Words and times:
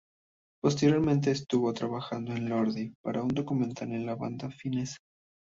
Posteriormente 0.63 1.29
estuvo 1.29 1.71
trabajando 1.73 2.33
con 2.33 2.49
Lordi 2.49 2.91
para 3.03 3.21
un 3.21 3.27
documental 3.27 3.89
de 3.91 3.99
la 3.99 4.15
banda 4.15 4.49
finesa. 4.49 4.97